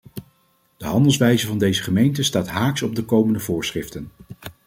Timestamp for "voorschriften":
3.39-4.11